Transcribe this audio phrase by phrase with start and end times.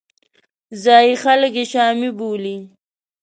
[0.83, 2.57] ځایي خلک یې شامي بولي.